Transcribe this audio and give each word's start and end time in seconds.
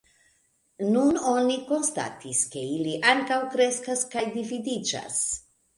Nun 0.95 1.19
oni 1.33 1.59
konstatis, 1.73 2.41
ke 2.57 2.65
ili 2.79 2.97
ankaŭ 3.13 3.41
kreskas 3.55 4.05
kaj 4.17 4.29
dividiĝas. 4.41 5.25